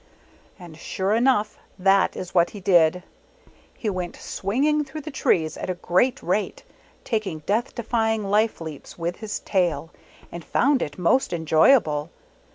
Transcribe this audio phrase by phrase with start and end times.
[0.57, 3.03] And sure enough, that is what he did;
[3.75, 6.63] he went swinging through the trees at a great rate,
[7.03, 9.91] taking Death defy ing life leaps with his tail,
[10.31, 12.09] and found it most enjoyable.